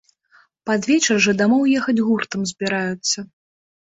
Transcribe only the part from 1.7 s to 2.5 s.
ехаць гуртам